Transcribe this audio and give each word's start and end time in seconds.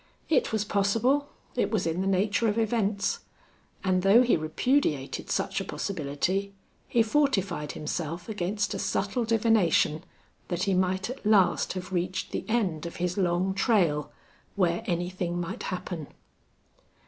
It 0.29 0.51
was 0.51 0.65
possible; 0.65 1.29
it 1.55 1.69
was 1.69 1.85
in 1.85 2.01
the 2.01 2.07
nature 2.07 2.47
of 2.47 2.57
events. 2.57 3.19
And 3.83 4.01
though 4.01 4.23
he 4.23 4.35
repudiated 4.35 5.29
such 5.29 5.61
a 5.61 5.63
possibility, 5.63 6.55
he 6.87 7.03
fortified 7.03 7.73
himself 7.73 8.27
against 8.27 8.73
a 8.73 8.79
subtle 8.79 9.25
divination 9.25 10.03
that 10.47 10.63
he 10.63 10.73
might 10.73 11.11
at 11.11 11.23
last 11.23 11.73
have 11.73 11.93
reached 11.93 12.31
the 12.31 12.45
end 12.49 12.87
of 12.87 12.95
his 12.95 13.15
long 13.15 13.53
trail, 13.53 14.11
where 14.55 14.81
anything 14.87 15.39
might 15.39 15.61
happen. 15.69 16.07